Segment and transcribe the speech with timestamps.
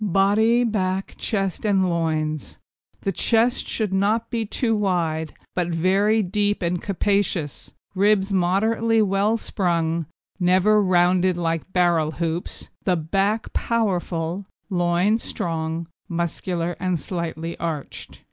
[0.03, 2.57] BODY, BACK, CHEST, AND LOINS
[3.03, 9.37] The chest should not be too wide, but very deep and capacious, ribs moderately well
[9.37, 10.07] sprung,
[10.39, 15.17] never rounded like barrel hoops (which would indicate want of speed), the back powerful, loin
[15.19, 18.19] strong, muscular, and slightly arched.